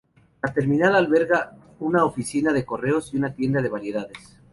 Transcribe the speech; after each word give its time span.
La 0.41 0.51
terminal 0.51 0.95
alberga 0.95 1.55
una 1.79 2.03
oficina 2.05 2.51
de 2.53 2.65
correos 2.65 3.13
y 3.13 3.17
una 3.17 3.35
tienda 3.35 3.61
de 3.61 3.69
variedades. 3.69 4.35